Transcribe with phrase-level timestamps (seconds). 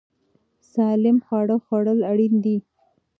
[0.71, 2.57] سالم خواړه خوړل اړین دي.